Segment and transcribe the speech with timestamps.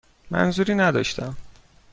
[0.31, 1.37] منظوری نداشتم.